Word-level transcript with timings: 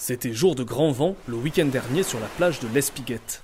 C'était 0.00 0.32
jour 0.32 0.54
de 0.54 0.62
grand 0.62 0.92
vent 0.92 1.16
le 1.26 1.34
week-end 1.34 1.66
dernier 1.66 2.04
sur 2.04 2.20
la 2.20 2.28
plage 2.28 2.60
de 2.60 2.68
l'Espiguette. 2.68 3.42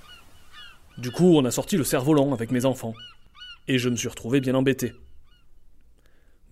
Du 0.97 1.11
coup, 1.11 1.35
on 1.35 1.43
a 1.43 1.51
sorti 1.51 1.75
le 1.75 1.83
cerf-volant 1.83 2.31
avec 2.31 2.49
mes 2.49 2.63
enfants. 2.63 2.93
Et 3.67 3.77
je 3.77 3.89
me 3.89 3.97
suis 3.97 4.07
retrouvé 4.07 4.39
bien 4.39 4.55
embêté. 4.55 4.93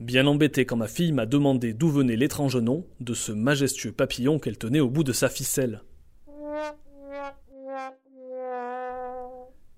Bien 0.02 0.28
embêté 0.28 0.66
quand 0.66 0.76
ma 0.76 0.90
fille 0.90 1.14
m'a 1.14 1.26
demandé 1.26 1.74
d'où 1.74 1.90
venait 1.90 2.18
l'étrange 2.18 2.58
nom 2.58 2.86
de 3.00 3.14
ce 3.14 3.32
majestueux 3.32 3.94
papillon 3.94 4.40
qu'elle 4.40 4.58
tenait 4.58 4.82
au 4.82 4.90
bout 4.90 5.06
de 5.06 5.14
sa 5.14 5.30
ficelle. 5.30 5.82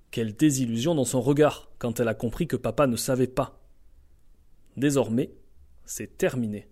Quelle 0.10 0.36
désillusion 0.36 0.96
dans 0.96 1.06
son 1.06 1.22
regard 1.22 1.70
quand 1.78 2.00
elle 2.00 2.08
a 2.08 2.16
compris 2.16 2.48
que 2.48 2.56
papa 2.56 2.88
ne 2.88 2.96
savait 2.96 3.28
pas. 3.28 3.60
Désormais, 4.76 5.36
c'est 5.86 6.18
terminé. 6.18 6.68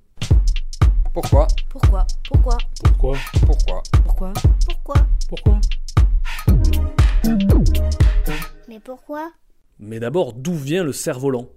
Pourquoi? 1.14 1.48
Pourquoi? 1.70 2.08
Pourquoi? 2.28 2.58
Pourquoi? 2.82 3.18
Pourquoi? 3.46 3.84
Pourquoi? 4.04 4.34
Pourquoi? 4.66 4.96
Pourquoi? 5.30 5.60
Mais 8.68 8.80
pourquoi? 8.80 9.32
Mais 9.78 10.00
d'abord, 10.00 10.34
d'où 10.34 10.56
vient 10.56 10.84
le 10.84 10.92
cerf-volant? 10.92 11.50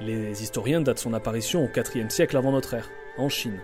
Les 0.00 0.42
historiens 0.42 0.80
datent 0.80 0.98
son 0.98 1.14
apparition 1.14 1.64
au 1.64 1.68
IVe 1.68 2.10
siècle 2.10 2.36
avant 2.36 2.50
notre 2.50 2.74
ère, 2.74 2.90
en 3.16 3.28
Chine. 3.28 3.60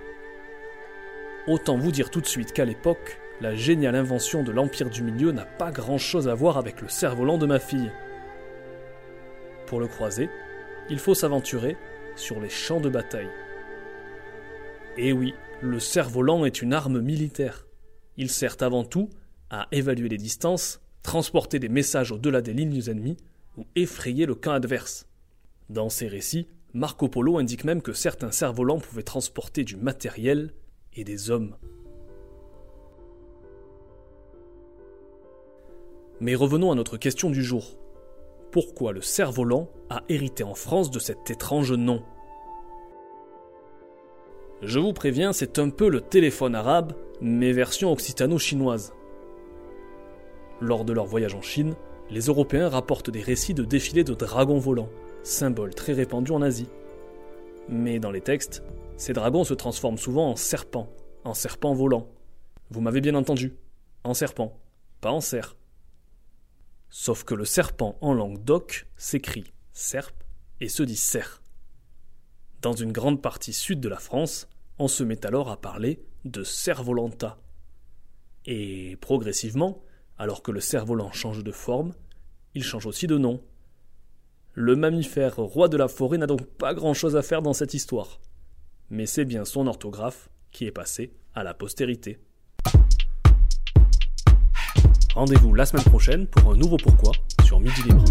Autant 1.48 1.76
vous 1.76 1.90
dire 1.90 2.10
tout 2.10 2.20
de 2.20 2.26
suite 2.26 2.52
qu'à 2.52 2.64
l'époque, 2.64 3.18
la 3.40 3.54
géniale 3.54 3.96
invention 3.96 4.42
de 4.42 4.52
l'Empire 4.52 4.90
du 4.90 5.02
Milieu 5.02 5.32
n'a 5.32 5.46
pas 5.46 5.72
grand-chose 5.72 6.28
à 6.28 6.34
voir 6.34 6.58
avec 6.58 6.80
le 6.82 6.88
cerf-volant 6.88 7.38
de 7.38 7.46
ma 7.46 7.58
fille. 7.58 7.90
Pour 9.66 9.80
le 9.80 9.88
croiser, 9.88 10.28
il 10.90 10.98
faut 10.98 11.14
s'aventurer 11.14 11.76
sur 12.16 12.40
les 12.40 12.50
champs 12.50 12.80
de 12.80 12.88
bataille. 12.88 13.30
Et 14.98 15.12
oui, 15.12 15.34
le 15.62 15.78
cerf-volant 15.78 16.44
est 16.44 16.60
une 16.60 16.74
arme 16.74 17.00
militaire. 17.00 17.66
Il 18.16 18.30
sert 18.30 18.56
avant 18.60 18.84
tout 18.84 19.08
à 19.48 19.68
évaluer 19.72 20.08
les 20.08 20.18
distances, 20.18 20.80
transporter 21.02 21.58
des 21.58 21.68
messages 21.68 22.12
au-delà 22.12 22.42
des 22.42 22.52
lignes 22.52 22.82
ennemies 22.88 23.16
ou 23.56 23.64
effrayer 23.74 24.26
le 24.26 24.34
camp 24.34 24.52
adverse. 24.52 25.06
Dans 25.70 25.88
ses 25.88 26.08
récits, 26.08 26.46
Marco 26.74 27.08
Polo 27.08 27.38
indique 27.38 27.64
même 27.64 27.80
que 27.80 27.92
certains 27.92 28.32
cerfs-volants 28.32 28.80
pouvaient 28.80 29.02
transporter 29.02 29.64
du 29.64 29.76
matériel 29.76 30.52
et 30.94 31.04
des 31.04 31.30
hommes. 31.30 31.56
Mais 36.20 36.34
revenons 36.34 36.70
à 36.70 36.74
notre 36.74 36.98
question 36.98 37.30
du 37.30 37.42
jour. 37.42 37.78
Pourquoi 38.52 38.92
le 38.92 39.00
cerf-volant 39.00 39.68
a 39.88 40.02
hérité 40.08 40.44
en 40.44 40.54
France 40.54 40.90
de 40.90 40.98
cet 40.98 41.30
étrange 41.30 41.72
nom? 41.72 42.02
Je 44.62 44.78
vous 44.78 44.92
préviens, 44.92 45.32
c'est 45.32 45.58
un 45.58 45.70
peu 45.70 45.88
le 45.88 46.02
téléphone 46.02 46.54
arabe, 46.54 46.92
mais 47.22 47.52
version 47.52 47.90
occitano-chinoise. 47.90 48.92
Lors 50.60 50.84
de 50.84 50.92
leur 50.92 51.06
voyage 51.06 51.34
en 51.34 51.40
Chine, 51.40 51.74
les 52.10 52.26
Européens 52.26 52.68
rapportent 52.68 53.08
des 53.08 53.22
récits 53.22 53.54
de 53.54 53.64
défilés 53.64 54.04
de 54.04 54.12
dragons 54.12 54.58
volants, 54.58 54.90
symbole 55.22 55.74
très 55.74 55.94
répandu 55.94 56.32
en 56.32 56.42
Asie. 56.42 56.68
Mais 57.70 57.98
dans 57.98 58.10
les 58.10 58.20
textes, 58.20 58.62
ces 58.98 59.14
dragons 59.14 59.44
se 59.44 59.54
transforment 59.54 59.96
souvent 59.96 60.30
en 60.30 60.36
serpents, 60.36 60.90
en 61.24 61.32
serpents 61.32 61.72
volants. 61.72 62.08
Vous 62.70 62.82
m'avez 62.82 63.00
bien 63.00 63.14
entendu, 63.14 63.54
en 64.04 64.12
serpent, 64.12 64.58
pas 65.00 65.12
en 65.12 65.22
cerf. 65.22 65.56
Sauf 66.90 67.24
que 67.24 67.34
le 67.34 67.44
serpent 67.44 67.96
en 68.00 68.12
langue 68.12 68.42
d'oc 68.42 68.86
s'écrit 68.96 69.52
serp 69.72 70.14
et 70.60 70.68
se 70.68 70.82
dit 70.82 70.96
cerf. 70.96 71.40
Dans 72.60 72.74
une 72.74 72.92
grande 72.92 73.22
partie 73.22 73.52
sud 73.52 73.80
de 73.80 73.88
la 73.88 73.98
France, 73.98 74.48
on 74.78 74.88
se 74.88 75.04
met 75.04 75.24
alors 75.24 75.50
à 75.50 75.60
parler 75.60 76.02
de 76.24 76.42
cerf-volanta. 76.42 77.38
Et 78.44 78.96
progressivement, 79.00 79.82
alors 80.18 80.42
que 80.42 80.50
le 80.50 80.60
cerf-volant 80.60 81.12
change 81.12 81.44
de 81.44 81.52
forme, 81.52 81.94
il 82.54 82.64
change 82.64 82.86
aussi 82.86 83.06
de 83.06 83.16
nom. 83.16 83.42
Le 84.52 84.74
mammifère 84.74 85.36
roi 85.36 85.68
de 85.68 85.76
la 85.76 85.88
forêt 85.88 86.18
n'a 86.18 86.26
donc 86.26 86.44
pas 86.44 86.74
grand-chose 86.74 87.16
à 87.16 87.22
faire 87.22 87.40
dans 87.40 87.52
cette 87.52 87.72
histoire. 87.72 88.20
Mais 88.90 89.06
c'est 89.06 89.24
bien 89.24 89.44
son 89.44 89.66
orthographe 89.66 90.28
qui 90.50 90.66
est 90.66 90.72
passé 90.72 91.14
à 91.34 91.44
la 91.44 91.54
postérité. 91.54 92.18
Rendez-vous 95.14 95.54
la 95.54 95.66
semaine 95.66 95.84
prochaine 95.84 96.26
pour 96.26 96.52
un 96.52 96.56
nouveau 96.56 96.76
pourquoi 96.76 97.12
sur 97.44 97.58
Midi 97.58 97.82
Libre. 97.82 98.04